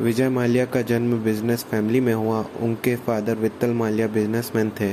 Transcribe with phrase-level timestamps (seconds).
[0.00, 4.92] विजय माल्या का जन्म business family में हुआ। उनके फादर वित्तल माल्या बिजनेसमैन थे।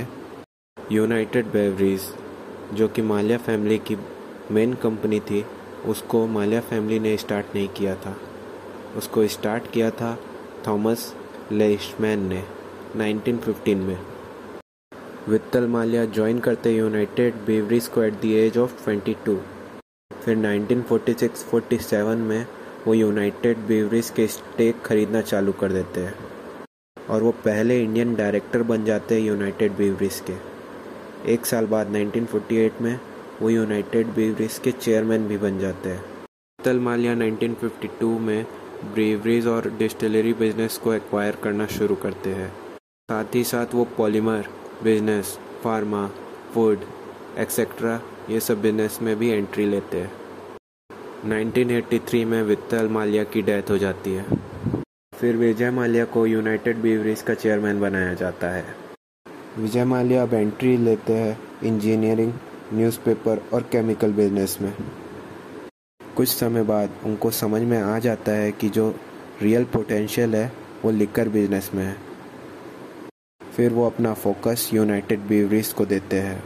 [0.91, 2.01] यूनाइटेड बेवरीज,
[2.73, 3.97] जो कि माल्या फैमिली की
[4.51, 5.45] मेन कंपनी थी,
[5.85, 8.17] उसको माल्या फैमिली ने स्टार्ट नहीं किया था।
[8.97, 10.19] उसको स्टार्ट किया था
[10.67, 11.13] थॉमस
[11.51, 12.43] लेशमैन ने
[12.95, 13.99] 1915 में।
[15.29, 19.39] वित्तल माल्या ज्वाइन करते यूनाइटेड बेवरीज को एट द एज ऑफ़ 22
[20.25, 22.47] फिर 1946-47 में
[22.87, 26.13] वो यूनाइटेड बेवरीज के स्टेक खरीदना चालू कर देते हैं।
[27.09, 30.33] और वो पहले इंडियन डायरेक्टर बन जाते हैं यूनाइटेड बेवरीज के।
[31.33, 32.99] एक साल बाद 1948 में
[33.41, 36.05] वो यूनाइटेड बेवरीज के चेयरमैन भी बन जाते हैं।
[36.63, 38.45] तल मालिया 1952 में
[38.93, 42.49] ब्रेवरीज और डिस्टिलरी बिज़नेस को एक्वायर करना शुरू करते हैं।
[43.09, 44.47] साथ ही साथ वो polymer
[44.83, 46.07] business pharma
[46.53, 46.79] food
[47.39, 50.24] etcetera ये सब बिज़नेस में भी एंट्री लेते हैं।
[51.25, 54.25] 1983 में वित्तल माल्या की डेथ हो जाती है।
[55.15, 58.65] फिर विजय माल्या को यूनाइटेड बीवरीज का चेयरमैन बनाया जाता है।
[59.57, 62.33] विजय माल्या अब एंट्री लेते हैं इंजीनियरिंग,
[62.73, 64.73] न्यूज़पेपर और केमिकल बिज़नेस में।
[66.17, 68.95] कुछ समय बाद उनको समझ में आ जाता है कि जो
[69.41, 70.51] रियल पोटेंशियल है,
[70.85, 71.97] वो लिकर बिज़नेस में है।
[73.55, 76.43] फिर वो अपना फोकस यूनाइटेड बीवरीज को देते हैं।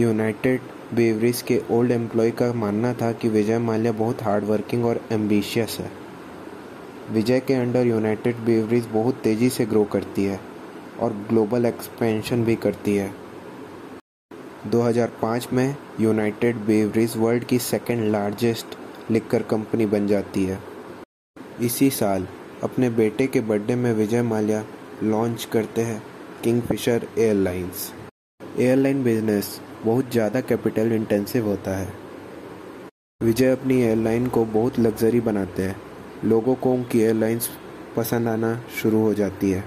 [0.00, 0.60] यूनाइटेड
[0.94, 5.76] बेवरेज के ओल्ड एम्प्लॉय का मानना था कि विजय माल्या बहुत हार्ड वर्किंग और एम्बिशियस
[5.80, 5.90] है।
[7.10, 10.40] विजय के अंडर यूनाइटेड बेवरेज बहुत तेज़ी से ग्रो करती है
[11.00, 13.12] और ग्लोबल एक्सपेंशन भी करती है।
[14.66, 18.78] 2005 में यूनाइटेड बेवरेज वर्ल्ड की सेकेंड लार्जेस्ट
[19.10, 20.58] लिकर कंपनी बन जाती है।
[21.60, 22.26] इसी साल
[22.62, 24.64] अपने बेटे के बर्थडे में विजय माल्या
[25.02, 26.02] लॉन्च करते हैं
[26.44, 27.92] किंगफिशर एयरलाइंस।
[28.58, 31.88] एयरलाइन बिज़नेस बहुत ज़्यादा कैपिटल इंटेंसिव होता है।
[33.20, 35.76] विजय अपनी एयरलाइन को बहुत लग्जरी बनाते हैं।
[36.24, 37.48] लोगों को उनकी एयरलाइंस
[37.96, 39.64] पसंद आना शुरू हो जाती है।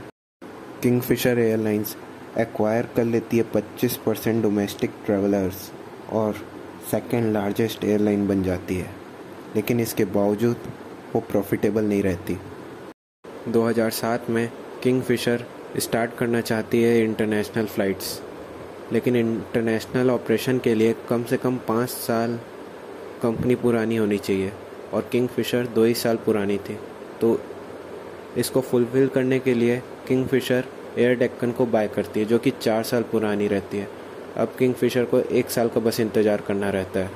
[0.81, 1.96] किंगफिशर एयरलाइंस
[2.40, 5.72] एक्वायर कर लेती है 25 परसेंट डोमेस्टिक ट्रेवलर्स
[6.12, 6.36] और
[6.91, 8.90] सेकेंड लार्जेस्ट एयरलाइन बन जाती है।
[9.56, 10.72] लेकिन इसके बावजूद
[11.13, 12.38] वो प्रॉफिटेबल नहीं रहती।
[13.50, 14.50] 2007 में
[14.84, 15.46] किंगफिशर
[15.80, 18.19] स्टार्ट करना चाहती है इंटरनेशनल फ़्लाइट्स
[18.94, 22.40] लेकिन इंटरनेशनल ऑपरेशन के लिए कम से कम पाँच साल
[23.22, 24.52] कंपनी पुरानी होनी चाहिए
[24.94, 26.78] और किंग फिशर दो ही साल पुरानी थी।
[27.22, 27.40] तो
[28.38, 30.66] इसको फुलफ़िल करने के लिए किंग फिशर
[30.97, 33.88] एयर डेक्कन को बाय करती है, जो कि चार साल पुरानी रहती है।
[34.38, 37.09] अब किंग फिशर को एक साल का बस इंतज़ार करना रहता है।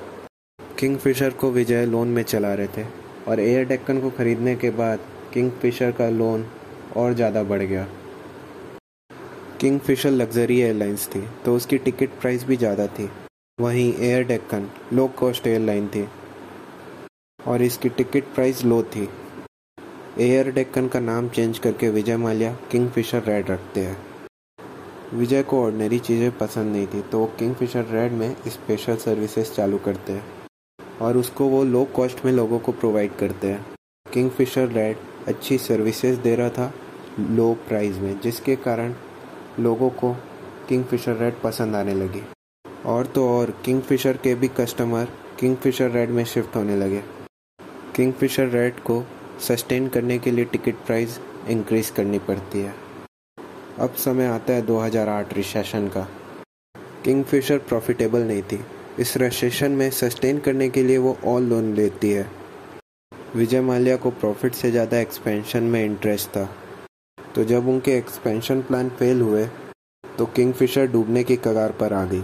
[0.80, 2.86] किंग फिशर को विजय लोन में चला रहे थे
[3.28, 5.00] और एयर डेक्कन को ख़रीदने के बाद
[5.34, 6.46] किंग फिशर का लोन
[6.96, 7.88] और ज़्यादा बढ़ गया।
[9.60, 13.10] किंगफिशर लग्जरी एयरलाइंस थी तो उसकी टिकट प्राइस भी ज़्यादा थी।
[13.60, 16.08] वहीं air Deccan low cost airline थी।
[17.40, 19.08] और इसकी टिकट प्राइस लो थी।
[20.20, 23.98] एयर डेक्कन का नाम चेंज करके विजय माल्या, किंगफिशर रेड रखते हैं।
[25.14, 29.78] विजय को ऑर्डनरी चीज़ें पसंद नहीं थी तो वो किंगफिशर रेड में स्पेशल सर्विसेज़ चालू
[29.86, 30.24] करते हैं।
[31.02, 33.66] और उसको वो लो कॉस्ट में लोगों को प्रोवाइड करते हैं।
[34.06, 36.74] किंगफिशर रेड अच्छी सर्विसेज़ दे रहा था
[37.20, 38.94] लो प्राइस में, जिसके कारण
[39.60, 40.14] लोगों को
[40.70, 42.22] किंगफिशर रेड पसंद आने लगी।
[42.86, 45.08] और तो और, किंगफिशर के भी कस्टमर
[45.40, 47.02] किंगफिशर रेड में शिफ्ट होने लगे।
[47.96, 49.04] किंगफिशर रेड को
[49.40, 52.74] सस्टेन करने के लिए टिकट प्राइस इंक्रीज करनी पड़ती है।
[53.80, 56.08] अब समय आता है 2008 रिसेशन का।
[57.04, 58.60] किंगफिशर प्रॉफिटेबल नहीं थी।
[59.00, 62.30] इस रिसेशन में सस्टेन करने के लिए वो ऑल लोन लेती है।
[63.36, 66.50] विजय माल्या को प्रॉफिट से ज़्यादा एक्सपेंशन में इंटरेस्ट था।
[67.36, 69.46] तो जब उनके एक्सपेंशन प्लान फेल हुए
[70.04, 72.24] तो किंगफिशर डूबने की कगार पर आ गई।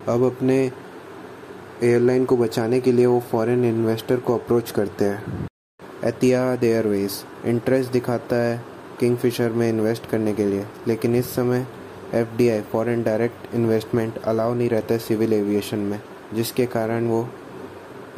[0.00, 0.58] अब अपने
[1.82, 5.48] एयरलाइन को बचाने के लिए वो फॉरेन इन्वेस्टर को अप्रोच करते हैं।
[6.04, 7.12] एतिहाद एयरवेज
[7.46, 8.62] इंटरेस्ट दिखाता है
[9.00, 11.66] किंगफिशर में इन्वेस्ट करने के लिए, लेकिन इस समय
[12.14, 16.00] F D I foreign direct investment allow नहीं रहता सिविल एविएशन में,
[16.34, 17.28] जिसके कारण वो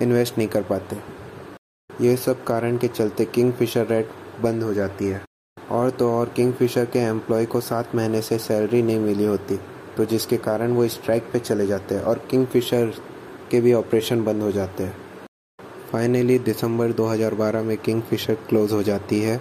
[0.01, 0.97] इन्वेस्ट नहीं कर पाते।
[1.91, 4.11] ये सब कारण के चलते किंगफिशर रेट
[4.43, 5.23] बंद हो जाती है।
[5.71, 9.59] और तो और किंगफिशर के एम्प्लॉय को सात महीने से सैलरी नहीं मिली होती
[9.97, 12.93] तो जिसके कारण वो स्ट्राइक पे चले जाते हैं और किंगफिशर
[13.51, 14.97] के भी ऑपरेशन बंद हो जाते हैं।
[15.93, 19.41] फाइनली दिसंबर 2012 में किंगफिशर क्लोज हो जाती है।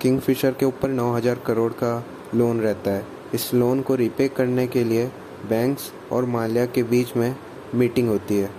[0.00, 4.84] किंगफिशर के ऊपर 9000 करोड़ का लोन रहता है। इस लोन को रिपे करने के
[4.84, 5.06] लिए
[5.48, 7.36] बैंक्स और माल्या के बीच में
[7.74, 8.50] मीटिंग होती है।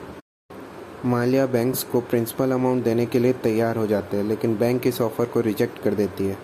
[1.06, 5.02] माल्या बैंक्स को प्रिंसिपल अमाउंट देने के लिए तैयार हो जाते हैं, लेकिन बैंक इस
[5.02, 6.38] ऑफ़र को रिजेक्ट कर देती है।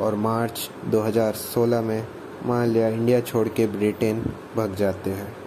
[0.00, 2.06] और मार्च 2016 में
[2.46, 4.20] माल्या इंडिया छोड़ के ब्रिटेन
[4.56, 5.43] भाग जाते हैं।